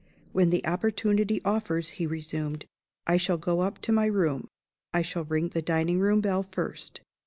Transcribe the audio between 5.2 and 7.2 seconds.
ring the dining room bell first.